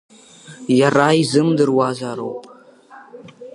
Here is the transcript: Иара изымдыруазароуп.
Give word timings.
Иара 0.79 1.07
изымдыруазароуп. 1.21 2.41